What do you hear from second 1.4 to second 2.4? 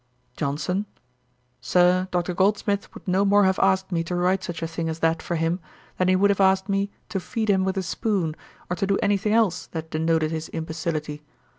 'Sir, Dr.